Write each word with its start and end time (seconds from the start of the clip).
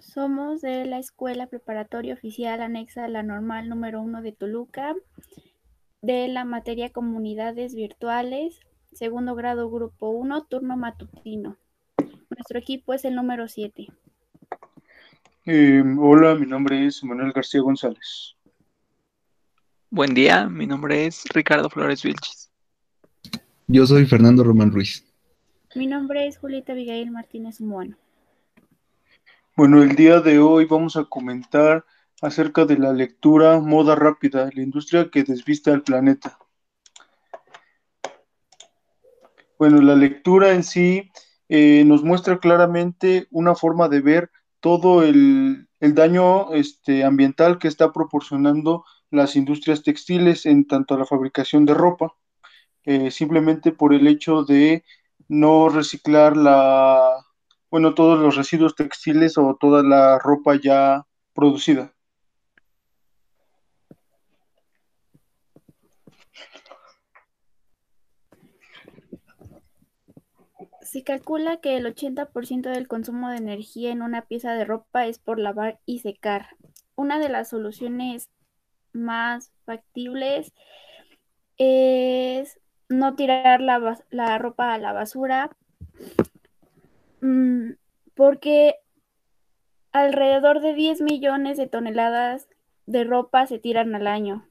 Somos 0.00 0.62
de 0.62 0.86
la 0.86 0.98
Escuela 0.98 1.46
Preparatoria 1.46 2.14
Oficial 2.14 2.62
anexa 2.62 3.04
a 3.04 3.08
la 3.08 3.22
Normal 3.22 3.68
número 3.68 4.00
1 4.00 4.22
de 4.22 4.32
Toluca, 4.32 4.94
de 6.00 6.26
la 6.28 6.46
materia 6.46 6.88
Comunidades 6.88 7.74
Virtuales, 7.74 8.60
segundo 8.92 9.34
grado 9.34 9.70
Grupo 9.70 10.08
1, 10.08 10.44
turno 10.44 10.78
matutino. 10.78 11.58
Nuestro 12.30 12.58
equipo 12.58 12.94
es 12.94 13.04
el 13.04 13.14
número 13.14 13.46
7. 13.46 13.88
Eh, 15.44 15.84
hola, 15.98 16.34
mi 16.34 16.46
nombre 16.46 16.86
es 16.86 17.04
Manuel 17.04 17.32
García 17.32 17.60
González. 17.60 18.36
Buen 19.90 20.14
día, 20.14 20.48
mi 20.48 20.66
nombre 20.66 21.04
es 21.04 21.24
Ricardo 21.34 21.68
Flores 21.68 22.02
Vilchis. 22.02 22.50
Yo 23.66 23.84
soy 23.86 24.06
Fernando 24.06 24.44
Román 24.44 24.72
Ruiz. 24.72 25.04
Mi 25.74 25.86
nombre 25.86 26.26
es 26.26 26.38
Julieta 26.38 26.72
Abigail 26.72 27.10
Martínez 27.10 27.60
Moano. 27.60 27.98
Bueno, 29.60 29.82
el 29.82 29.94
día 29.94 30.20
de 30.20 30.38
hoy 30.38 30.64
vamos 30.64 30.96
a 30.96 31.04
comentar 31.04 31.84
acerca 32.22 32.64
de 32.64 32.78
la 32.78 32.94
lectura 32.94 33.60
Moda 33.60 33.94
Rápida, 33.94 34.48
la 34.54 34.62
industria 34.62 35.10
que 35.10 35.22
desviste 35.22 35.70
al 35.70 35.82
planeta. 35.82 36.38
Bueno, 39.58 39.82
la 39.82 39.96
lectura 39.96 40.54
en 40.54 40.64
sí 40.64 41.10
eh, 41.50 41.84
nos 41.84 42.02
muestra 42.02 42.38
claramente 42.38 43.28
una 43.30 43.54
forma 43.54 43.90
de 43.90 44.00
ver 44.00 44.30
todo 44.60 45.02
el, 45.02 45.68
el 45.78 45.94
daño 45.94 46.54
este, 46.54 47.04
ambiental 47.04 47.58
que 47.58 47.68
está 47.68 47.92
proporcionando 47.92 48.86
las 49.10 49.36
industrias 49.36 49.82
textiles 49.82 50.46
en 50.46 50.66
tanto 50.66 50.94
a 50.94 50.98
la 50.98 51.04
fabricación 51.04 51.66
de 51.66 51.74
ropa, 51.74 52.14
eh, 52.84 53.10
simplemente 53.10 53.72
por 53.72 53.92
el 53.92 54.06
hecho 54.06 54.42
de 54.42 54.84
no 55.28 55.68
reciclar 55.68 56.34
la, 56.34 57.26
bueno, 57.70 57.94
todos 57.94 58.18
los 58.18 58.36
residuos 58.36 58.74
textiles 58.74 59.38
o 59.38 59.56
toda 59.58 59.82
la 59.82 60.18
ropa 60.18 60.56
ya 60.56 61.06
producida. 61.34 61.94
Se 70.82 71.04
calcula 71.04 71.58
que 71.58 71.76
el 71.76 71.86
80% 71.86 72.70
del 72.70 72.88
consumo 72.88 73.28
de 73.30 73.36
energía 73.36 73.92
en 73.92 74.02
una 74.02 74.22
pieza 74.22 74.54
de 74.54 74.64
ropa 74.64 75.06
es 75.06 75.20
por 75.20 75.38
lavar 75.38 75.78
y 75.86 76.00
secar. 76.00 76.56
Una 76.96 77.20
de 77.20 77.28
las 77.28 77.48
soluciones 77.50 78.28
más 78.92 79.52
factibles 79.64 80.52
es 81.58 82.58
no 82.88 83.14
tirar 83.14 83.60
la, 83.60 84.02
la 84.10 84.38
ropa 84.38 84.74
a 84.74 84.78
la 84.78 84.92
basura, 84.92 85.56
porque 88.14 88.76
alrededor 89.92 90.60
de 90.60 90.74
10 90.74 91.00
millones 91.00 91.56
de 91.56 91.66
toneladas 91.66 92.48
de 92.86 93.04
ropa 93.04 93.46
se 93.46 93.58
tiran 93.58 93.94
al 93.94 94.06
año. 94.06 94.44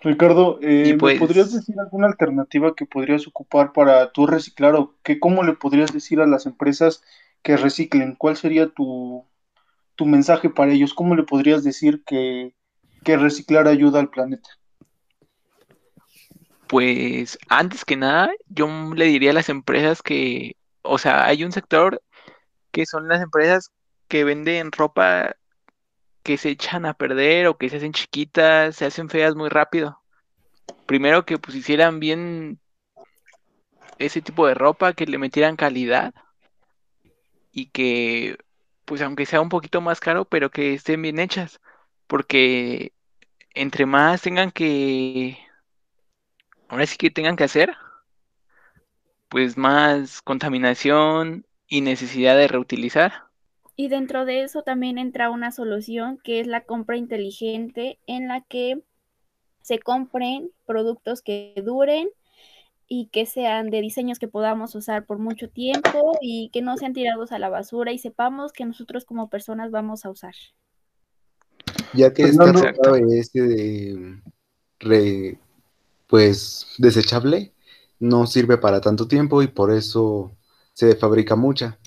Ricardo, 0.00 0.58
eh, 0.62 0.84
Y 0.88 0.92
¿me 0.92 0.98
pues- 0.98 1.18
podrías 1.18 1.52
decir 1.52 1.78
alguna 1.80 2.06
alternativa 2.06 2.74
que 2.74 2.86
podrías 2.86 3.26
ocupar 3.26 3.72
para 3.72 4.12
tú 4.12 4.26
reciclar 4.26 4.74
o 4.76 4.94
que 5.02 5.18
cómo 5.18 5.42
le 5.42 5.54
podrías 5.54 5.92
decir 5.92 6.20
a 6.20 6.26
las 6.26 6.46
empresas 6.46 7.02
que 7.42 7.56
reciclen? 7.56 8.14
¿Cuál 8.14 8.36
sería 8.36 8.68
tu, 8.68 9.24
tu 9.96 10.06
mensaje 10.06 10.50
para 10.50 10.72
ellos? 10.72 10.94
¿Cómo 10.94 11.16
le 11.16 11.24
podrías 11.24 11.64
decir 11.64 12.04
que, 12.04 12.54
que 13.04 13.16
reciclar 13.16 13.66
ayuda 13.66 13.98
al 13.98 14.10
planeta? 14.10 14.48
Pues 16.68 17.38
antes 17.48 17.84
que 17.84 17.96
nada, 17.96 18.30
yo 18.48 18.68
le 18.94 19.06
diría 19.06 19.30
a 19.30 19.34
las 19.34 19.48
empresas 19.48 20.02
que, 20.02 20.56
o 20.82 20.98
sea, 20.98 21.24
hay 21.24 21.42
un 21.44 21.52
sector 21.52 22.02
que 22.72 22.86
son 22.86 23.08
las 23.08 23.22
empresas 23.22 23.72
que 24.06 24.24
venden 24.24 24.70
ropa 24.72 25.34
que 26.22 26.36
se 26.36 26.50
echan 26.50 26.84
a 26.84 26.94
perder 26.94 27.46
o 27.46 27.56
que 27.56 27.70
se 27.70 27.78
hacen 27.78 27.92
chiquitas, 27.92 28.76
se 28.76 28.84
hacen 28.84 29.08
feas 29.08 29.34
muy 29.34 29.48
rápido. 29.48 30.02
Primero 30.86 31.24
que 31.24 31.38
pues 31.38 31.56
hicieran 31.56 32.00
bien 32.00 32.60
ese 33.98 34.20
tipo 34.20 34.46
de 34.46 34.54
ropa, 34.54 34.92
que 34.92 35.06
le 35.06 35.18
metieran 35.18 35.56
calidad 35.56 36.14
y 37.50 37.70
que 37.70 38.36
pues 38.84 39.00
aunque 39.02 39.26
sea 39.26 39.40
un 39.40 39.48
poquito 39.48 39.80
más 39.80 40.00
caro, 40.00 40.26
pero 40.26 40.50
que 40.50 40.74
estén 40.74 41.00
bien 41.02 41.18
hechas, 41.18 41.60
porque 42.06 42.92
entre 43.54 43.86
más 43.86 44.22
tengan 44.22 44.50
que, 44.50 45.38
ahora 46.68 46.86
sí 46.86 46.96
que 46.96 47.10
tengan 47.10 47.36
que 47.36 47.44
hacer, 47.44 47.74
pues 49.28 49.56
más 49.56 50.22
contaminación 50.22 51.46
y 51.66 51.80
necesidad 51.80 52.36
de 52.36 52.48
reutilizar. 52.48 53.12
Y 53.76 53.88
dentro 53.88 54.24
de 54.24 54.42
eso 54.42 54.62
también 54.62 54.98
entra 54.98 55.30
una 55.30 55.52
solución 55.52 56.18
que 56.24 56.40
es 56.40 56.46
la 56.46 56.62
compra 56.62 56.96
inteligente 56.96 57.98
en 58.06 58.26
la 58.26 58.40
que 58.40 58.82
se 59.62 59.78
compren 59.78 60.50
productos 60.66 61.22
que 61.22 61.54
duren 61.64 62.08
y 62.88 63.08
que 63.12 63.26
sean 63.26 63.70
de 63.70 63.82
diseños 63.82 64.18
que 64.18 64.28
podamos 64.28 64.74
usar 64.74 65.04
por 65.04 65.18
mucho 65.18 65.50
tiempo 65.50 66.18
y 66.22 66.48
que 66.52 66.62
no 66.62 66.76
sean 66.76 66.94
tirados 66.94 67.32
a 67.32 67.38
la 67.38 67.50
basura 67.50 67.92
y 67.92 67.98
sepamos 67.98 68.52
que 68.52 68.64
nosotros 68.64 69.04
como 69.04 69.28
personas 69.28 69.70
vamos 69.70 70.04
a 70.06 70.10
usar. 70.10 70.34
Ya 71.94 72.12
que 72.12 72.22
esta 72.22 72.44
Fernando. 72.46 72.72
ropa 72.72 72.98
es 73.10 73.32
de, 73.32 74.20
re- 74.80 75.38
pues 76.08 76.66
desechable, 76.78 77.52
no 78.00 78.26
sirve 78.26 78.58
para 78.58 78.80
tanto 78.80 79.06
tiempo 79.06 79.42
y 79.42 79.46
por 79.46 79.72
eso 79.72 80.32
se 80.72 80.96
fabrica 80.96 81.36
mucha. 81.36 81.78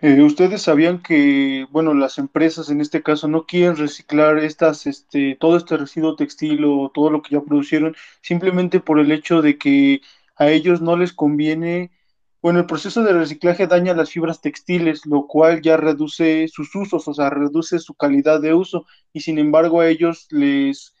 Eh, 0.00 0.20
¿ustedes 0.20 0.62
sabían 0.62 1.00
que, 1.00 1.64
bueno, 1.70 1.94
las 1.94 2.18
empresas 2.18 2.70
en 2.70 2.80
este 2.80 3.04
caso 3.04 3.28
no 3.28 3.46
quieren 3.46 3.76
reciclar 3.76 4.38
estas, 4.38 4.88
este, 4.88 5.36
todo 5.38 5.56
este 5.56 5.76
residuo 5.76 6.16
textil 6.16 6.64
o 6.64 6.90
todo 6.92 7.08
lo 7.10 7.22
que 7.22 7.36
ya 7.36 7.40
producieron, 7.40 7.94
simplemente 8.20 8.80
por 8.80 8.98
el 8.98 9.12
hecho 9.12 9.42
de 9.42 9.58
que 9.58 10.00
a 10.34 10.50
ellos 10.50 10.80
no 10.80 10.96
les 10.96 11.12
conviene, 11.12 11.92
bueno, 12.40 12.58
el 12.58 12.66
proceso 12.66 13.04
de 13.04 13.12
reciclaje 13.12 13.68
daña 13.68 13.94
las 13.94 14.10
fibras 14.10 14.40
textiles, 14.40 15.06
lo 15.06 15.28
cual 15.28 15.62
ya 15.62 15.76
reduce 15.76 16.48
sus 16.48 16.74
usos, 16.74 17.06
o 17.06 17.14
sea, 17.14 17.30
reduce 17.30 17.78
su 17.78 17.94
calidad 17.94 18.40
de 18.40 18.54
uso, 18.54 18.86
y 19.12 19.20
sin 19.20 19.38
embargo 19.38 19.80
a 19.80 19.88
ellos 19.88 20.26
les, 20.30 20.91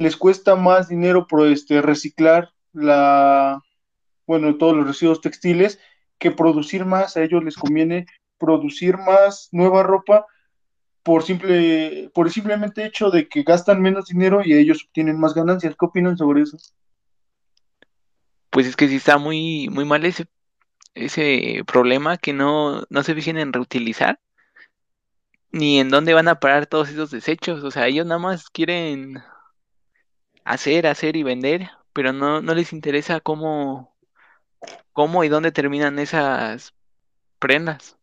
les 0.00 0.16
cuesta 0.16 0.56
más 0.56 0.88
dinero 0.88 1.26
por 1.26 1.46
este, 1.46 1.82
reciclar 1.82 2.54
la, 2.72 3.62
bueno, 4.26 4.56
todos 4.56 4.74
los 4.74 4.86
residuos 4.86 5.20
textiles 5.20 5.78
que 6.18 6.30
producir 6.30 6.86
más, 6.86 7.18
a 7.18 7.22
ellos 7.22 7.44
les 7.44 7.54
conviene 7.54 8.06
producir 8.38 8.96
más 8.96 9.50
nueva 9.52 9.82
ropa 9.82 10.24
por 11.02 11.22
simple, 11.22 12.10
por 12.14 12.26
el 12.26 12.32
simplemente 12.32 12.86
hecho 12.86 13.10
de 13.10 13.28
que 13.28 13.42
gastan 13.42 13.82
menos 13.82 14.06
dinero 14.06 14.40
y 14.42 14.54
ellos 14.54 14.86
obtienen 14.88 15.20
más 15.20 15.34
ganancias. 15.34 15.76
¿Qué 15.78 15.84
opinan 15.84 16.16
sobre 16.16 16.42
eso? 16.42 16.56
Pues 18.48 18.66
es 18.66 18.76
que 18.76 18.88
sí 18.88 18.96
está 18.96 19.18
muy, 19.18 19.68
muy 19.68 19.84
mal 19.84 20.02
ese, 20.06 20.26
ese 20.94 21.62
problema 21.66 22.16
que 22.16 22.32
no, 22.32 22.84
no 22.88 23.02
se 23.02 23.14
fijen 23.14 23.36
en 23.36 23.52
reutilizar, 23.52 24.18
ni 25.52 25.78
en 25.78 25.90
dónde 25.90 26.14
van 26.14 26.28
a 26.28 26.40
parar 26.40 26.66
todos 26.66 26.88
esos 26.88 27.10
desechos. 27.10 27.62
O 27.64 27.70
sea, 27.70 27.86
ellos 27.86 28.06
nada 28.06 28.18
más 28.18 28.48
quieren 28.48 29.22
hacer, 30.50 30.86
hacer 30.86 31.16
y 31.16 31.22
vender, 31.22 31.70
pero 31.92 32.12
no, 32.12 32.42
no 32.42 32.54
les 32.54 32.72
interesa 32.72 33.20
cómo, 33.20 33.94
cómo 34.92 35.22
y 35.22 35.28
dónde 35.28 35.52
terminan 35.52 35.98
esas 35.98 36.74
prendas. 37.38 37.96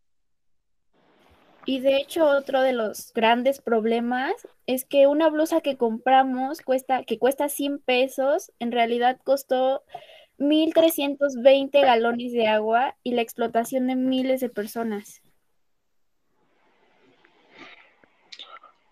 Y 1.65 1.81
de 1.81 1.97
hecho, 1.97 2.25
otro 2.25 2.61
de 2.61 2.71
los 2.71 3.11
grandes 3.13 3.59
problemas 3.59 4.47
es 4.65 4.85
que 4.85 5.07
una 5.07 5.29
blusa 5.29 5.59
que 5.59 5.75
compramos 5.75 6.61
cuesta, 6.61 7.03
que 7.03 7.19
cuesta 7.19 7.49
100 7.49 7.79
pesos, 7.79 8.53
en 8.59 8.71
realidad 8.71 9.19
costó 9.25 9.83
1.320 10.39 11.81
galones 11.81 12.31
de 12.31 12.47
agua 12.47 12.95
y 13.03 13.11
la 13.15 13.21
explotación 13.21 13.87
de 13.87 13.95
miles 13.97 14.39
de 14.39 14.47
personas. 14.47 15.21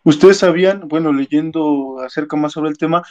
Ustedes 0.04 0.40
sabían, 0.40 0.90
bueno, 0.90 1.14
leyendo 1.14 2.00
acerca 2.00 2.36
más 2.36 2.52
sobre 2.52 2.70
el 2.70 2.78
tema, 2.78 3.04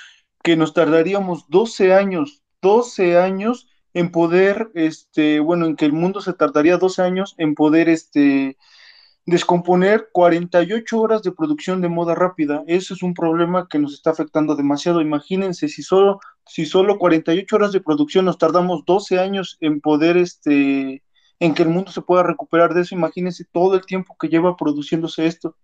que 0.45 0.57
nos 0.57 0.75
tardaríamos 0.75 1.47
12 1.49 1.95
años, 1.95 2.43
12 2.61 3.19
años 3.19 3.67
en 3.95 4.13
poder, 4.13 4.71
este, 4.75 5.41
bueno, 5.41 5.65
en 5.65 5.75
que 5.75 5.87
el 5.87 5.95
mundo 5.95 6.21
se 6.21 6.35
tardaría 6.35 6.77
12 6.77 7.01
años 7.01 7.35
en 7.39 7.55
poder, 7.55 7.89
este, 7.89 8.59
descomponer 9.25 10.11
48 10.13 11.01
horas 11.01 11.23
de 11.23 11.33
producción 11.33 11.81
de 11.81 11.89
moda 11.89 12.15
rápida. 12.15 12.63
Eso 12.67 12.93
es 12.93 13.03
un 13.03 13.15
problema 13.15 13.69
que 13.71 13.79
nos 13.79 13.95
está 13.95 14.11
afectando 14.11 14.55
demasiado. 14.55 15.01
Imagínense, 15.01 15.67
si 15.69 15.83
solo, 15.83 16.21
si 16.45 16.67
solo 16.67 16.99
48 16.99 17.57
horas 17.57 17.73
de 17.73 17.81
producción 17.81 18.27
nos 18.27 18.37
tardamos 18.37 18.85
12 18.85 19.19
años 19.19 19.57
en 19.63 19.81
poder, 19.81 20.19
este, 20.19 21.03
en 21.41 21.55
que 21.55 21.63
el 21.63 21.71
mundo 21.71 21.91
se 21.91 22.03
pueda 22.03 22.23
recuperar 22.23 22.75
de 22.75 22.83
eso, 22.83 22.95
imagínense 22.95 23.47
todo 23.51 23.77
el 23.77 23.87
tiempo 23.87 24.15
que 24.21 24.29
lleva 24.29 24.59
produciéndose 24.59 25.27
esto. 25.27 25.57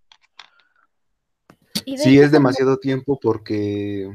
Sí, 1.85 2.19
es 2.19 2.33
demasiado 2.33 2.79
tiempo 2.79 3.19
porque 3.21 4.09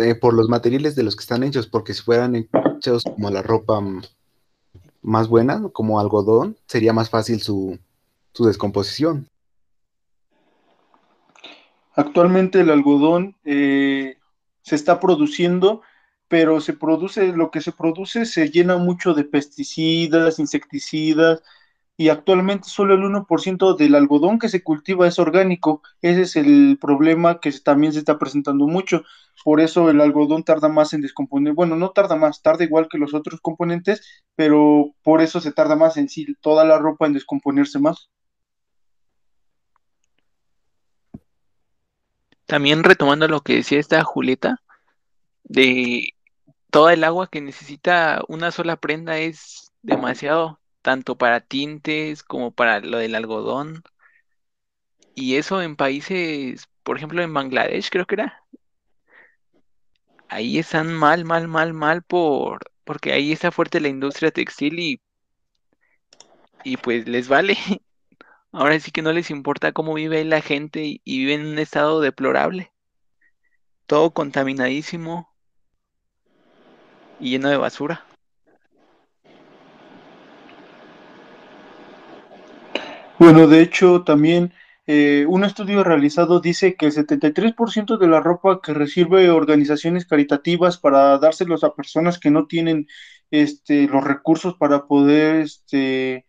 eh, 0.00 0.14
por 0.14 0.34
los 0.34 0.48
materiales 0.48 0.94
de 0.94 1.02
los 1.02 1.16
que 1.16 1.22
están 1.22 1.42
hechos, 1.42 1.66
porque 1.66 1.94
si 1.94 2.02
fueran 2.02 2.36
hechos 2.36 3.02
como 3.04 3.30
la 3.30 3.42
ropa 3.42 3.80
más 5.02 5.28
buena, 5.28 5.62
como 5.72 6.00
algodón, 6.00 6.56
sería 6.66 6.92
más 6.92 7.10
fácil 7.10 7.40
su, 7.40 7.78
su 8.32 8.44
descomposición. 8.44 9.28
Actualmente 11.94 12.60
el 12.60 12.70
algodón 12.70 13.36
eh, 13.44 14.16
se 14.62 14.74
está 14.76 14.98
produciendo, 14.98 15.82
pero 16.28 16.60
se 16.60 16.72
produce, 16.72 17.28
lo 17.32 17.50
que 17.50 17.60
se 17.60 17.72
produce 17.72 18.24
se 18.24 18.50
llena 18.50 18.78
mucho 18.78 19.12
de 19.12 19.24
pesticidas, 19.24 20.38
insecticidas, 20.38 21.42
y 22.02 22.08
actualmente 22.08 22.68
solo 22.68 22.94
el 22.94 23.04
1% 23.04 23.76
del 23.76 23.94
algodón 23.94 24.40
que 24.40 24.48
se 24.48 24.64
cultiva 24.64 25.06
es 25.06 25.20
orgánico. 25.20 25.82
Ese 26.00 26.22
es 26.22 26.34
el 26.34 26.76
problema 26.80 27.38
que 27.38 27.52
también 27.52 27.92
se 27.92 28.00
está 28.00 28.18
presentando 28.18 28.66
mucho. 28.66 29.04
Por 29.44 29.60
eso 29.60 29.88
el 29.88 30.00
algodón 30.00 30.42
tarda 30.42 30.68
más 30.68 30.94
en 30.94 31.00
descomponer. 31.00 31.52
Bueno, 31.52 31.76
no 31.76 31.90
tarda 31.90 32.16
más, 32.16 32.42
tarda 32.42 32.64
igual 32.64 32.88
que 32.90 32.98
los 32.98 33.14
otros 33.14 33.40
componentes, 33.40 34.24
pero 34.34 34.92
por 35.04 35.22
eso 35.22 35.40
se 35.40 35.52
tarda 35.52 35.76
más 35.76 35.96
en 35.96 36.08
sí 36.08 36.26
toda 36.40 36.64
la 36.64 36.76
ropa 36.76 37.06
en 37.06 37.12
descomponerse 37.12 37.78
más. 37.78 38.10
También 42.46 42.82
retomando 42.82 43.28
lo 43.28 43.42
que 43.42 43.54
decía 43.54 43.78
esta 43.78 44.02
Julieta, 44.02 44.60
de 45.44 46.14
toda 46.72 46.94
el 46.94 47.04
agua 47.04 47.28
que 47.28 47.40
necesita 47.40 48.22
una 48.26 48.50
sola 48.50 48.74
prenda 48.74 49.18
es 49.18 49.72
demasiado, 49.82 50.58
tanto 50.82 51.16
para 51.16 51.40
tintes 51.40 52.22
como 52.22 52.52
para 52.52 52.80
lo 52.80 52.98
del 52.98 53.14
algodón. 53.14 53.82
Y 55.14 55.36
eso 55.36 55.62
en 55.62 55.76
países, 55.76 56.68
por 56.82 56.96
ejemplo 56.96 57.22
en 57.22 57.32
Bangladesh 57.34 57.90
creo 57.90 58.06
que 58.06 58.16
era. 58.16 58.42
Ahí 60.28 60.58
están 60.58 60.92
mal, 60.92 61.24
mal, 61.24 61.46
mal, 61.48 61.72
mal 61.74 62.02
por 62.02 62.60
porque 62.84 63.12
ahí 63.12 63.32
está 63.32 63.52
fuerte 63.52 63.80
la 63.80 63.88
industria 63.88 64.30
textil 64.30 64.78
y 64.80 65.00
y 66.64 66.76
pues 66.76 67.08
les 67.08 67.28
vale. 67.28 67.56
Ahora 68.52 68.78
sí 68.80 68.90
que 68.92 69.02
no 69.02 69.12
les 69.12 69.30
importa 69.30 69.72
cómo 69.72 69.94
vive 69.94 70.24
la 70.24 70.40
gente 70.42 70.84
y, 70.84 71.00
y 71.04 71.18
vive 71.20 71.34
en 71.34 71.46
un 71.46 71.58
estado 71.58 72.00
deplorable. 72.00 72.72
Todo 73.86 74.12
contaminadísimo 74.12 75.32
y 77.18 77.30
lleno 77.30 77.48
de 77.48 77.56
basura. 77.56 78.04
Bueno, 83.22 83.46
de 83.46 83.62
hecho, 83.62 84.02
también 84.02 84.52
eh, 84.84 85.24
un 85.28 85.44
estudio 85.44 85.84
realizado 85.84 86.40
dice 86.40 86.74
que 86.74 86.86
el 86.86 86.92
73% 86.92 87.96
de 87.96 88.08
la 88.08 88.18
ropa 88.18 88.60
que 88.60 88.74
recibe 88.74 89.30
organizaciones 89.30 90.06
caritativas 90.06 90.76
para 90.76 91.16
dárselos 91.18 91.62
a 91.62 91.72
personas 91.72 92.18
que 92.18 92.32
no 92.32 92.48
tienen 92.48 92.88
este, 93.30 93.86
los 93.86 94.02
recursos 94.02 94.56
para 94.56 94.88
poder, 94.88 95.36
este, 95.36 96.26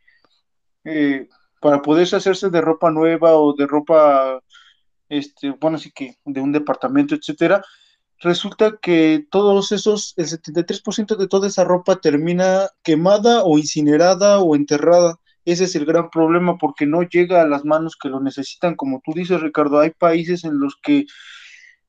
eh, 0.83 1.29
para 1.59 1.81
poderse 1.81 2.15
hacerse 2.15 2.51
de 2.51 2.61
ropa 2.61 2.91
nueva 2.91 3.37
o 3.37 3.55
de 3.55 3.65
ropa, 3.65 4.39
este, 5.09 5.49
bueno, 5.49 5.77
así 5.77 5.91
que 5.91 6.19
de 6.25 6.41
un 6.41 6.51
departamento, 6.51 7.15
etcétera, 7.15 7.63
resulta 8.19 8.77
que 8.79 9.25
todos 9.31 9.71
esos, 9.71 10.13
el 10.17 10.27
73% 10.27 11.15
de 11.15 11.27
toda 11.27 11.47
esa 11.47 11.63
ropa 11.63 11.95
termina 11.95 12.69
quemada 12.83 13.41
o 13.45 13.57
incinerada 13.57 14.41
o 14.41 14.55
enterrada. 14.55 15.19
Ese 15.45 15.65
es 15.65 15.75
el 15.75 15.85
gran 15.85 16.09
problema 16.09 16.57
porque 16.57 16.85
no 16.85 17.03
llega 17.03 17.41
a 17.41 17.47
las 17.47 17.65
manos 17.65 17.97
que 18.01 18.09
lo 18.09 18.19
necesitan. 18.19 18.75
Como 18.75 19.01
tú 19.03 19.13
dices, 19.13 19.41
Ricardo, 19.41 19.79
hay 19.79 19.91
países 19.91 20.43
en 20.43 20.59
los 20.59 20.75
que 20.81 21.05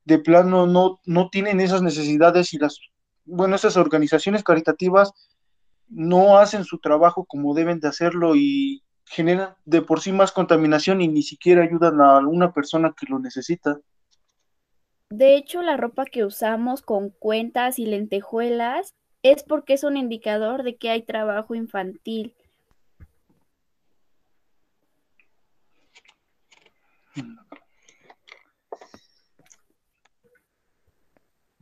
de 0.05 0.19
plano 0.19 0.67
no, 0.67 1.01
no 1.07 1.29
tienen 1.31 1.61
esas 1.61 1.83
necesidades 1.83 2.53
y 2.53 2.59
las, 2.59 2.79
bueno, 3.25 3.57
esas 3.57 3.77
organizaciones 3.77 4.43
caritativas 4.43 5.13
no 5.89 6.39
hacen 6.39 6.65
su 6.65 6.79
trabajo 6.79 7.25
como 7.25 7.55
deben 7.55 7.81
de 7.81 7.89
hacerlo 7.89 8.35
y 8.37 8.83
generan 9.07 9.55
de 9.65 9.83
por 9.83 10.01
sí 10.01 10.13
más 10.13 10.33
contaminación 10.33 11.01
y 11.01 11.09
ni 11.09 11.23
siquiera 11.23 11.63
ayudan 11.63 12.01
a 12.01 12.19
una 12.19 12.53
persona 12.53 12.95
que 12.99 13.07
lo 13.09 13.19
necesita. 13.19 13.79
De 15.11 15.37
hecho, 15.37 15.63
la 15.63 15.77
ropa 15.77 16.07
que 16.07 16.25
usamos 16.25 16.83
con 16.83 17.11
cuentas 17.11 17.79
y 17.79 17.87
lentejuelas 17.87 18.91
es 19.23 19.43
porque 19.43 19.75
es 19.75 19.85
un 19.85 19.97
indicador 19.97 20.63
de 20.63 20.77
que 20.77 20.91
hay 20.91 21.03
trabajo 21.03 21.55
infantil. 21.55 22.35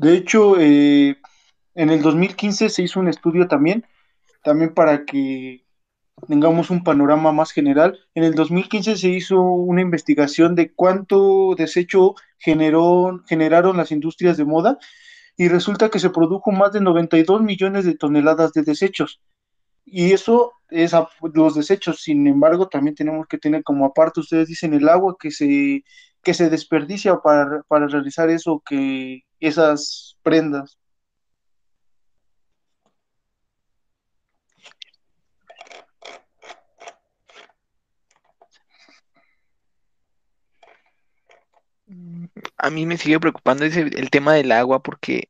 De 0.02 0.14
hecho, 0.16 0.58
eh, 0.58 1.16
en 1.76 1.90
el 1.90 2.02
2015 2.02 2.68
se 2.70 2.82
hizo 2.82 2.98
un 2.98 3.06
estudio 3.06 3.46
también, 3.46 3.86
también 4.42 4.74
para 4.74 5.04
que 5.04 5.64
tengamos 6.26 6.70
un 6.70 6.82
panorama 6.82 7.30
más 7.30 7.52
general. 7.52 8.00
En 8.16 8.24
el 8.24 8.34
2015 8.34 8.96
se 8.96 9.08
hizo 9.08 9.40
una 9.40 9.80
investigación 9.80 10.56
de 10.56 10.72
cuánto 10.72 11.54
desecho 11.56 12.16
generó, 12.38 13.22
generaron 13.28 13.76
las 13.76 13.92
industrias 13.92 14.36
de 14.36 14.44
moda 14.44 14.76
y 15.36 15.46
resulta 15.46 15.88
que 15.88 16.00
se 16.00 16.10
produjo 16.10 16.50
más 16.50 16.72
de 16.72 16.80
92 16.80 17.40
millones 17.40 17.84
de 17.84 17.96
toneladas 17.96 18.52
de 18.52 18.62
desechos. 18.62 19.20
Y 19.84 20.12
eso 20.12 20.52
es 20.68 20.94
a, 20.94 21.08
los 21.32 21.54
desechos, 21.54 22.02
sin 22.02 22.26
embargo, 22.26 22.68
también 22.68 22.96
tenemos 22.96 23.28
que 23.28 23.38
tener 23.38 23.62
como 23.62 23.84
aparte, 23.84 24.18
ustedes 24.18 24.48
dicen, 24.48 24.74
el 24.74 24.88
agua 24.88 25.16
que 25.18 25.30
se, 25.30 25.84
que 26.22 26.34
se 26.34 26.50
desperdicia 26.50 27.16
para, 27.20 27.62
para 27.64 27.88
realizar 27.88 28.30
eso, 28.30 28.62
que 28.64 29.22
esas 29.40 30.16
prendas. 30.22 30.78
A 42.56 42.70
mí 42.70 42.86
me 42.86 42.96
sigue 42.96 43.20
preocupando 43.20 43.64
ese, 43.64 43.80
el 43.82 44.10
tema 44.10 44.34
del 44.34 44.52
agua 44.52 44.82
porque 44.82 45.28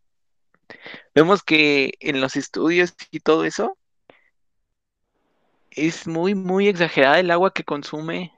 vemos 1.14 1.42
que 1.42 1.92
en 2.00 2.20
los 2.20 2.36
estudios 2.36 2.94
y 3.10 3.20
todo 3.20 3.44
eso 3.44 3.76
es 5.70 6.06
muy, 6.06 6.34
muy 6.34 6.68
exagerada 6.68 7.20
el 7.20 7.30
agua 7.30 7.52
que 7.52 7.64
consume 7.64 8.32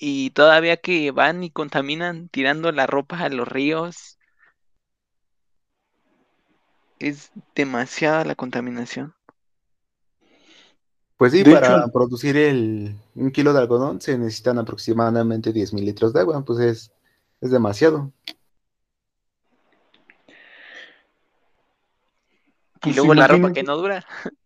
y 0.00 0.30
todavía 0.30 0.78
que 0.78 1.10
van 1.12 1.44
y 1.44 1.50
contaminan 1.50 2.28
tirando 2.30 2.72
la 2.72 2.86
ropa 2.86 3.18
a 3.20 3.28
los 3.28 3.46
ríos. 3.46 4.18
Es 6.98 7.30
demasiada 7.54 8.24
la 8.24 8.34
contaminación. 8.34 9.14
Pues 11.18 11.32
sí, 11.32 11.42
De 11.44 11.52
para 11.52 11.76
hecho- 11.84 11.92
producir 11.92 12.36
el, 12.38 12.96
un 13.14 13.30
kilo 13.30 13.52
de 13.52 13.58
algodón 13.60 14.00
se 14.00 14.16
necesitan 14.16 14.58
aproximadamente 14.58 15.52
10 15.52 15.74
mil 15.74 15.84
litros 15.84 16.14
de 16.14 16.20
agua, 16.20 16.42
pues 16.44 16.58
es, 16.60 16.92
es 17.42 17.50
demasiado. 17.50 18.10
Y 22.76 22.80
Pues 22.80 22.96
luego 22.96 23.14
la 23.14 23.28
ropa 23.28 23.52
que 23.52 23.62
no 23.62 23.76
dura. 23.76 24.06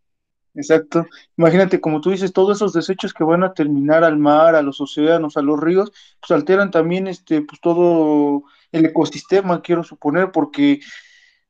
Exacto. 0.55 1.07
Imagínate, 1.37 1.81
como 1.81 2.01
tú 2.01 2.11
dices, 2.11 2.33
todos 2.33 2.59
esos 2.59 2.73
desechos 2.73 3.13
que 3.13 3.25
van 3.25 3.43
a 3.43 3.55
terminar 3.55 4.05
al 4.05 4.19
mar, 4.19 4.55
a 4.55 4.63
los 4.63 4.81
océanos, 4.81 5.37
a 5.37 5.43
los 5.43 5.59
ríos, 5.61 5.93
pues 6.21 6.31
alteran 6.31 6.71
también 6.71 7.09
este, 7.09 7.43
pues 7.43 7.61
todo 7.61 8.45
el 8.71 8.87
ecosistema, 8.87 9.63
quiero 9.63 9.83
suponer, 9.83 10.31
porque 10.31 10.81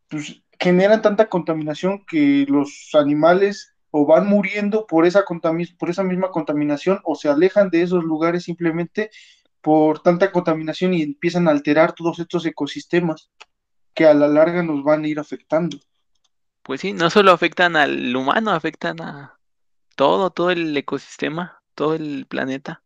pues, 0.08 0.42
generan 0.58 1.02
tanta 1.02 1.28
contaminación 1.28 2.04
que 2.06 2.46
los 2.48 2.90
animales 2.94 3.74
o 3.90 4.06
van 4.06 4.26
muriendo 4.28 4.86
por 4.86 5.06
esa 5.06 5.24
por 5.78 5.90
esa 5.90 6.02
misma 6.04 6.30
contaminación 6.30 7.00
o 7.04 7.14
se 7.14 7.28
alejan 7.28 7.70
de 7.70 7.82
esos 7.82 8.04
lugares 8.04 8.44
simplemente 8.44 9.10
por 9.60 10.00
tanta 10.02 10.32
contaminación 10.32 10.94
y 10.94 11.02
empiezan 11.02 11.48
a 11.48 11.52
alterar 11.52 11.94
todos 11.94 12.18
estos 12.18 12.46
ecosistemas 12.46 13.30
que 13.94 14.06
a 14.06 14.14
la 14.14 14.28
larga 14.28 14.62
nos 14.62 14.82
van 14.84 15.04
a 15.04 15.08
ir 15.08 15.18
afectando. 15.20 15.78
Pues 16.64 16.80
sí, 16.80 16.94
no 16.94 17.10
solo 17.10 17.30
afectan 17.30 17.76
al 17.76 18.16
humano, 18.16 18.50
afectan 18.50 18.98
a 19.02 19.38
todo, 19.96 20.30
todo 20.30 20.50
el 20.50 20.74
ecosistema, 20.74 21.62
todo 21.74 21.94
el 21.94 22.24
planeta. 22.26 22.82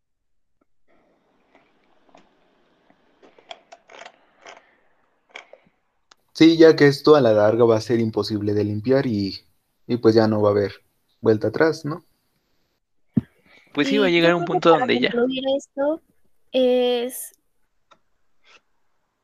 Sí, 6.33 6.57
ya 6.57 6.75
que 6.75 6.87
esto 6.87 7.15
a 7.15 7.21
la 7.21 7.31
larga 7.31 7.63
va 7.63 7.77
a 7.77 7.81
ser 7.81 8.01
imposible 8.01 8.53
de 8.53 8.65
limpiar 8.65 9.05
y, 9.07 9.45
y 9.87 9.97
pues 9.97 10.13
ya 10.13 10.27
no 10.27 10.41
va 10.41 10.49
a 10.49 10.51
haber 10.51 10.73
vuelta 11.21 11.47
atrás, 11.47 11.85
¿no? 11.85 12.03
Pues 13.73 13.87
sí, 13.87 13.97
va 13.97 14.07
a 14.07 14.09
llegar 14.09 14.31
yo 14.31 14.37
un 14.39 14.45
punto 14.45 14.71
donde 14.71 14.99
ya. 14.99 15.13
esto 15.57 16.01
es 16.51 17.31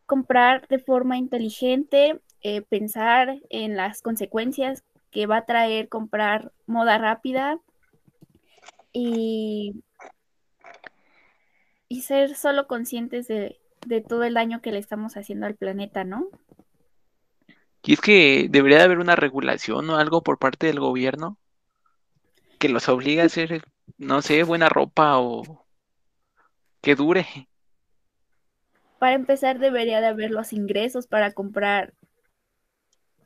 comprar 0.06 0.66
de 0.70 0.80
forma 0.80 1.18
inteligente, 1.18 2.22
eh, 2.48 2.62
pensar 2.62 3.40
en 3.50 3.76
las 3.76 4.04
consecuencias 4.04 4.84
que 5.10 5.26
va 5.26 5.38
a 5.38 5.46
traer 5.46 5.90
comprar 5.90 6.52
moda 6.68 7.00
rápida 7.00 7.58
y, 8.94 9.82
y 11.90 12.04
ser 12.04 12.36
solo 12.36 12.68
conscientes 12.68 13.28
de, 13.28 13.58
de 13.88 14.02
todo 14.02 14.26
el 14.26 14.36
daño 14.36 14.62
que 14.62 14.72
le 14.72 14.78
estamos 14.78 15.18
haciendo 15.18 15.48
al 15.48 15.56
planeta, 15.56 16.04
¿no? 16.04 16.28
Y 17.82 17.94
es 17.94 18.00
que 18.00 18.46
debería 18.48 18.78
de 18.78 18.84
haber 18.84 19.00
una 19.00 19.16
regulación 19.16 19.90
o 19.90 19.96
algo 19.96 20.22
por 20.22 20.38
parte 20.38 20.68
del 20.68 20.80
gobierno 20.80 21.40
que 22.60 22.70
los 22.70 22.88
obliga 22.90 23.24
a 23.24 23.26
hacer, 23.26 23.64
no 23.98 24.22
sé, 24.22 24.44
buena 24.44 24.70
ropa 24.70 25.18
o 25.18 25.66
que 26.80 26.94
dure. 26.94 27.26
Para 29.00 29.16
empezar, 29.16 29.58
debería 29.58 30.00
de 30.00 30.08
haber 30.08 30.30
los 30.30 30.54
ingresos 30.54 31.08
para 31.08 31.32
comprar 31.32 31.96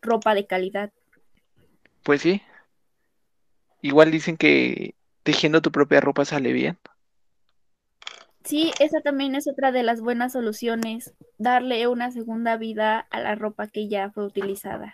ropa 0.01 0.33
de 0.33 0.45
calidad. 0.47 0.91
Pues 2.03 2.21
sí. 2.21 2.41
Igual 3.81 4.11
dicen 4.11 4.37
que 4.37 4.95
tejiendo 5.23 5.61
tu 5.61 5.71
propia 5.71 6.01
ropa 6.01 6.25
sale 6.25 6.53
bien. 6.53 6.77
Sí, 8.43 8.71
esa 8.79 9.01
también 9.01 9.35
es 9.35 9.47
otra 9.47 9.71
de 9.71 9.83
las 9.83 10.01
buenas 10.01 10.33
soluciones, 10.33 11.13
darle 11.37 11.87
una 11.87 12.11
segunda 12.11 12.57
vida 12.57 12.99
a 12.99 13.19
la 13.19 13.35
ropa 13.35 13.67
que 13.67 13.87
ya 13.87 14.09
fue 14.11 14.25
utilizada. 14.25 14.93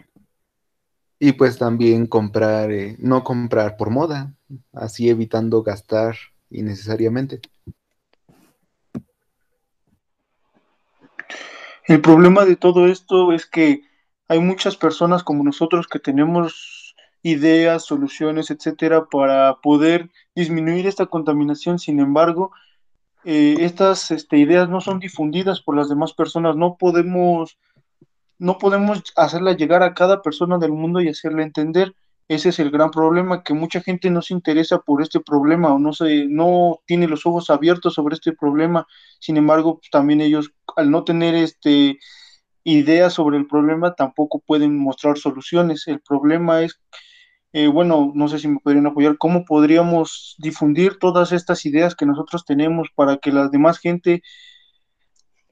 Y 1.19 1.31
pues 1.31 1.57
también 1.57 2.07
comprar, 2.07 2.71
eh, 2.71 2.97
no 2.99 3.23
comprar 3.23 3.77
por 3.77 3.91
moda, 3.91 4.33
así 4.73 5.09
evitando 5.09 5.63
gastar 5.63 6.17
innecesariamente. 6.49 7.39
El 11.87 12.01
problema 12.01 12.45
de 12.45 12.57
todo 12.57 12.87
esto 12.87 13.31
es 13.31 13.45
que 13.45 13.83
hay 14.27 14.39
muchas 14.39 14.75
personas 14.75 15.23
como 15.23 15.43
nosotros 15.43 15.87
que 15.87 15.99
tenemos 15.99 16.95
ideas, 17.21 17.83
soluciones, 17.85 18.51
etcétera, 18.51 19.05
para 19.05 19.55
poder 19.55 20.11
disminuir 20.35 20.87
esta 20.87 21.07
contaminación. 21.07 21.79
Sin 21.79 21.99
embargo, 21.99 22.51
eh, 23.23 23.55
estas 23.59 24.11
este, 24.11 24.37
ideas 24.37 24.69
no 24.69 24.81
son 24.81 24.99
difundidas 24.99 25.61
por 25.61 25.75
las 25.75 25.89
demás 25.89 26.13
personas. 26.13 26.55
No 26.55 26.77
podemos, 26.77 27.57
no 28.37 28.57
podemos 28.57 29.03
hacerla 29.15 29.53
llegar 29.53 29.81
a 29.81 29.93
cada 29.95 30.21
persona 30.21 30.59
del 30.59 30.71
mundo 30.71 31.01
y 31.01 31.09
hacerla 31.09 31.43
entender. 31.43 31.95
Ese 32.27 32.49
es 32.49 32.59
el 32.59 32.71
gran 32.71 32.89
problema, 32.89 33.43
que 33.43 33.53
mucha 33.53 33.81
gente 33.81 34.09
no 34.09 34.21
se 34.21 34.33
interesa 34.33 34.79
por 34.79 35.01
este 35.01 35.19
problema 35.19 35.73
o 35.73 35.79
no 35.79 35.93
se, 35.93 36.25
no 36.27 36.79
tiene 36.85 37.07
los 37.07 37.25
ojos 37.25 37.51
abiertos 37.51 37.95
sobre 37.95 38.15
este 38.15 38.33
problema. 38.33 38.87
Sin 39.19 39.37
embargo, 39.37 39.77
pues, 39.79 39.89
también 39.91 40.21
ellos, 40.21 40.51
al 40.75 40.89
no 40.89 41.03
tener 41.03 41.35
este 41.35 41.99
ideas 42.65 43.13
sobre 43.13 43.37
el 43.37 43.47
problema, 43.47 43.95
tampoco 43.95 44.39
pueden 44.39 44.77
mostrar 44.77 45.17
soluciones. 45.17 45.87
El 45.87 46.01
problema 46.01 46.63
es, 46.63 46.81
eh, 47.53 47.67
bueno, 47.67 48.11
no 48.13 48.27
sé 48.27 48.39
si 48.39 48.47
me 48.47 48.59
podrían 48.59 48.87
apoyar, 48.87 49.17
cómo 49.17 49.45
podríamos 49.45 50.35
difundir 50.39 50.97
todas 50.99 51.31
estas 51.31 51.65
ideas 51.65 51.95
que 51.95 52.05
nosotros 52.07 52.43
tenemos 52.43 52.89
para 52.95 53.17
que 53.17 53.31
la 53.31 53.47
demás 53.49 53.79
gente, 53.79 54.23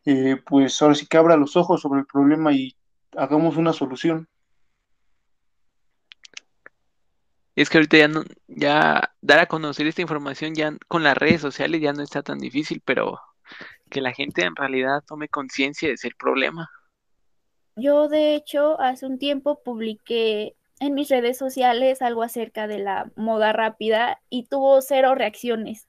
eh, 0.06 0.38
pues 0.46 0.82
ahora 0.82 0.96
sí 0.96 1.06
que 1.08 1.18
abra 1.18 1.38
los 1.38 1.56
ojos 1.56 1.82
sobre 1.82 2.02
el 2.02 2.08
problema 2.08 2.52
y 2.52 2.76
hagamos 3.16 3.58
una 3.58 3.74
solución. 3.74 4.28
Es 7.56 7.70
que 7.70 7.78
ahorita 7.78 7.98
ya 7.98 8.08
no, 8.08 8.24
ya 8.48 9.14
dar 9.22 9.40
a 9.40 9.46
conocer 9.46 9.86
esta 9.86 10.02
información 10.02 10.56
ya 10.56 10.76
con 10.88 11.04
las 11.04 11.16
redes 11.16 11.42
sociales 11.42 11.80
ya 11.80 11.94
no 11.94 12.02
está 12.02 12.24
tan 12.24 12.40
difícil, 12.40 12.82
pero 12.84 13.20
que 13.92 14.02
la 14.02 14.14
gente 14.14 14.44
en 14.44 14.56
realidad 14.56 15.04
tome 15.08 15.30
conciencia 15.30 15.88
de 15.90 15.94
ese 15.94 16.10
problema. 16.18 16.68
Yo, 17.76 18.08
de 18.08 18.36
hecho, 18.36 18.80
hace 18.80 19.06
un 19.06 19.18
tiempo 19.18 19.62
publiqué 19.64 20.56
en 20.80 20.94
mis 20.94 21.10
redes 21.10 21.38
sociales 21.38 22.02
algo 22.02 22.24
acerca 22.24 22.68
de 22.68 22.80
la 22.80 23.12
moda 23.16 23.54
rápida 23.54 24.20
y 24.30 24.44
tuvo 24.44 24.82
cero 24.82 25.16
reacciones. 25.16 25.88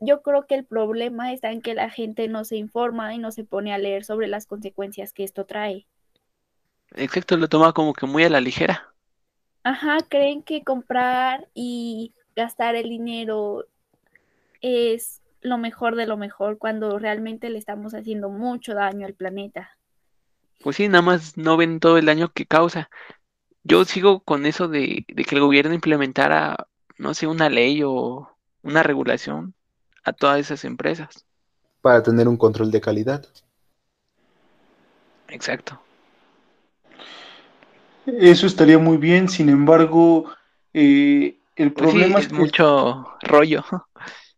Yo 0.00 0.22
creo 0.22 0.46
que 0.46 0.54
el 0.54 0.64
problema 0.64 1.32
está 1.32 1.50
en 1.50 1.60
que 1.60 1.74
la 1.74 1.90
gente 1.90 2.28
no 2.28 2.44
se 2.44 2.56
informa 2.56 3.14
y 3.14 3.18
no 3.18 3.32
se 3.32 3.44
pone 3.44 3.74
a 3.74 3.78
leer 3.78 4.04
sobre 4.04 4.28
las 4.28 4.46
consecuencias 4.46 5.12
que 5.12 5.24
esto 5.24 5.44
trae. 5.44 5.86
Exacto, 6.94 7.36
lo 7.36 7.48
toma 7.48 7.72
como 7.72 7.92
que 7.92 8.06
muy 8.06 8.24
a 8.24 8.30
la 8.30 8.40
ligera. 8.40 8.94
Ajá, 9.64 9.98
creen 10.08 10.42
que 10.42 10.62
comprar 10.62 11.48
y 11.52 12.14
gastar 12.36 12.76
el 12.76 12.88
dinero 12.88 13.66
es 14.60 15.20
lo 15.40 15.58
mejor 15.58 15.96
de 15.96 16.06
lo 16.06 16.16
mejor 16.16 16.58
cuando 16.58 16.98
realmente 16.98 17.50
le 17.50 17.58
estamos 17.58 17.94
haciendo 17.94 18.30
mucho 18.30 18.74
daño 18.74 19.06
al 19.06 19.14
planeta. 19.14 19.77
Pues 20.62 20.76
sí, 20.76 20.88
nada 20.88 21.02
más 21.02 21.36
no 21.36 21.56
ven 21.56 21.80
todo 21.80 21.98
el 21.98 22.06
daño 22.06 22.32
que 22.32 22.46
causa. 22.46 22.90
Yo 23.64 23.84
sigo 23.86 24.22
con 24.24 24.46
eso 24.46 24.68
de, 24.68 25.04
de 25.08 25.24
que 25.24 25.36
el 25.36 25.42
gobierno 25.42 25.74
implementara, 25.74 26.68
no 26.98 27.14
sé, 27.14 27.26
una 27.28 27.50
ley 27.50 27.82
o 27.84 28.38
una 28.62 28.82
regulación 28.84 29.54
a 30.04 30.12
todas 30.14 30.40
esas 30.40 30.64
empresas. 30.64 31.26
Para 31.82 32.04
tener 32.04 32.28
un 32.28 32.36
control 32.36 32.70
de 32.70 32.80
calidad. 32.80 33.26
Exacto. 35.28 35.80
Eso 38.06 38.46
estaría 38.46 38.78
muy 38.78 38.96
bien, 38.96 39.28
sin 39.28 39.48
embargo, 39.48 40.30
eh, 40.72 41.38
el 41.56 41.72
Pues 41.74 41.90
sí, 41.92 42.02
problema 42.02 42.20
es 42.20 42.28
es 42.28 42.30
que, 42.30 42.32
mucho 42.32 43.06
rollo. 43.22 43.64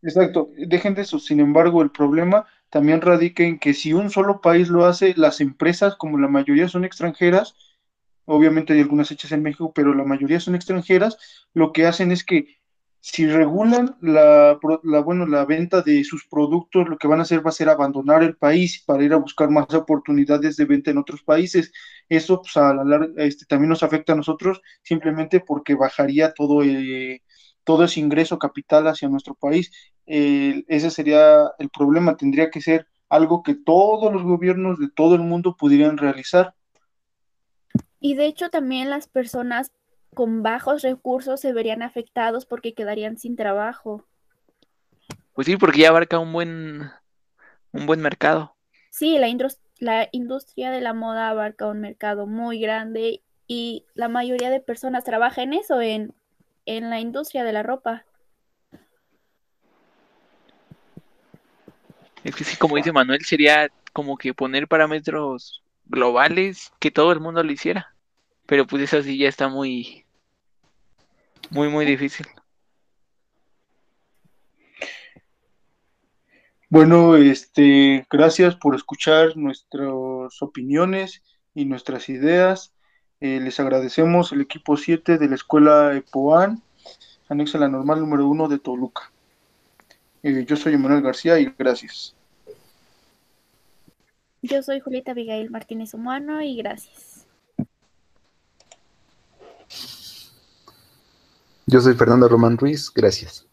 exacto, 0.03 0.51
dejen 0.57 0.95
de 0.95 1.03
eso, 1.03 1.19
sin 1.19 1.41
embargo, 1.41 1.83
el 1.83 1.91
problema 1.91 2.47
también 2.71 3.01
radica 3.01 3.45
en 3.45 3.59
que 3.59 3.75
si 3.75 3.93
un 3.93 4.11
solo 4.11 4.41
país 4.41 4.69
lo 4.69 4.87
hace, 4.87 5.15
las 5.17 5.41
empresas, 5.41 5.97
como 5.97 6.19
la 6.19 6.29
mayoría 6.29 6.69
son 6.69 6.85
extranjeras, 6.85 7.55
obviamente 8.25 8.73
hay 8.73 8.81
algunas 8.81 9.11
hechas 9.11 9.33
en 9.33 9.43
México, 9.43 9.73
pero 9.75 9.95
la 9.95 10.05
mayoría 10.05 10.41
son 10.41 10.55
extranjeras, 10.55 11.19
lo 11.55 11.73
que 11.73 11.87
hacen 11.87 12.13
es 12.13 12.25
que 12.25 12.61
si 13.01 13.27
regulan 13.27 13.97
la, 14.03 14.59
la, 14.83 15.01
bueno, 15.01 15.27
la 15.27 15.47
venta 15.47 15.81
de 15.83 16.05
sus 16.05 16.27
productos, 16.29 16.89
lo 16.89 16.99
que 16.99 17.09
van 17.09 17.21
a 17.21 17.23
hacer 17.23 17.45
va 17.45 17.49
a 17.49 17.53
ser 17.53 17.69
abandonar 17.71 18.23
el 18.23 18.37
país 18.37 18.83
para 18.87 19.03
ir 19.03 19.13
a 19.15 19.17
buscar 19.17 19.51
más 19.51 19.73
oportunidades 19.75 20.57
de 20.57 20.67
venta 20.67 20.91
en 20.91 20.99
otros 20.99 21.23
países. 21.23 21.73
Eso 22.09 22.43
pues, 22.43 22.57
a 22.59 22.75
la 22.75 23.09
este, 23.17 23.47
también 23.47 23.71
nos 23.71 23.83
afecta 23.83 24.13
a 24.13 24.17
nosotros 24.17 24.61
simplemente 24.83 25.41
porque 25.41 25.75
bajaría 25.75 26.33
todo, 26.35 26.63
eh, 26.63 27.23
todo 27.65 27.85
ese 27.85 28.01
ingreso 28.01 28.39
capital 28.39 28.87
hacia 28.89 29.09
nuestro 29.09 29.35
país. 29.35 29.71
Eh, 30.07 30.65
ese 30.69 30.91
sería 30.91 31.51
el 31.59 31.71
problema, 31.71 32.17
tendría 32.17 32.51
que 32.51 32.61
ser 32.61 32.87
algo 33.09 33.43
que 33.43 33.55
todos 33.55 34.13
los 34.13 34.23
gobiernos 34.23 34.79
de 34.79 34.89
todo 34.91 35.15
el 35.15 35.23
mundo 35.23 35.57
pudieran 35.57 35.99
realizar. 35.99 36.55
Y 38.01 38.15
de 38.15 38.27
hecho 38.27 38.51
también 38.51 38.91
las 38.91 39.09
personas 39.09 39.73
con 40.15 40.43
bajos 40.43 40.83
recursos 40.83 41.41
se 41.41 41.53
verían 41.53 41.83
afectados 41.83 42.47
porque 42.47 42.75
quedarían 42.75 43.19
sin 43.19 43.37
trabajo. 43.37 44.05
Pues 45.35 45.47
sí, 45.47 45.57
porque 45.57 45.81
ya 45.81 45.89
abarca 45.89 46.19
un 46.19 46.33
buen, 46.33 46.91
un 47.73 47.87
buen 47.87 48.01
mercado. 48.01 48.57
Sí, 48.91 49.19
la, 49.19 49.29
indus- 49.29 49.61
la 49.79 50.09
industria 50.13 50.71
de 50.71 50.81
la 50.81 50.95
moda 50.95 51.31
abarca 51.31 51.67
un 51.67 51.81
mercado 51.81 52.27
muy 52.27 52.61
grande 52.61 53.23
y 53.47 53.85
la 53.95 54.09
mayoría 54.09 54.51
de 54.51 54.61
personas 54.61 55.05
trabaja 55.05 55.43
en 55.43 55.53
eso, 55.55 55.81
en, 55.81 56.15
en 56.67 56.91
la 56.91 57.01
industria 57.01 57.45
de 57.45 57.53
la 57.53 57.63
ropa. 57.63 58.05
Es 62.23 62.35
que 62.35 62.45
sí, 62.45 62.57
como 62.57 62.77
dice 62.77 62.93
Manuel, 62.93 63.25
sería 63.25 63.71
como 63.93 64.17
que 64.17 64.35
poner 64.35 64.69
parámetros 64.69 65.63
globales 65.87 66.73
que 66.79 66.91
todo 66.91 67.13
el 67.13 67.21
mundo 67.21 67.43
lo 67.43 67.51
hiciera. 67.51 67.95
Pero 68.47 68.67
pues 68.67 68.83
eso 68.83 69.03
sí 69.03 69.17
ya 69.17 69.29
está 69.29 69.49
muy, 69.49 70.05
muy, 71.51 71.69
muy 71.69 71.87
difícil. 71.87 72.27
Bueno, 76.69 77.17
este, 77.17 78.07
gracias 78.09 78.55
por 78.55 78.77
escuchar 78.77 79.37
nuestras 79.37 80.41
opiniones 80.41 81.23
y 81.53 81.65
nuestras 81.65 82.09
ideas. 82.09 82.73
Eh, 83.21 83.39
les 83.39 83.61
agradecemos 83.61 84.33
el 84.33 84.41
equipo 84.41 84.79
7 84.79 85.19
de 85.19 85.29
la 85.29 85.35
escuela 85.35 85.95
EPOAN, 85.95 86.63
anexo 87.29 87.59
a 87.59 87.61
la 87.61 87.69
normal 87.69 88.01
número 88.01 88.27
1 88.27 88.49
de 88.49 88.59
Toluca. 88.59 89.11
Eh, 90.23 90.45
yo 90.47 90.57
soy 90.57 90.75
Emanuel 90.75 91.03
García 91.03 91.39
y 91.39 91.53
gracias. 91.59 92.15
Yo 94.43 94.63
soy 94.63 94.81
Julieta 94.81 95.11
Abigail 95.11 95.51
Martínez 95.51 95.93
Humano 95.93 96.41
y 96.41 96.57
gracias. 96.57 97.27
Yo 101.67 101.81
soy 101.81 101.95
Fernando 101.95 102.27
Román 102.27 102.57
Ruiz, 102.57 102.91
gracias. 102.93 103.47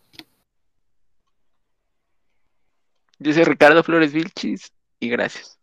Yo 3.19 3.33
soy 3.33 3.43
Ricardo 3.43 3.83
Flores 3.83 4.13
Vilchis 4.13 4.71
y 4.99 5.09
gracias. 5.09 5.56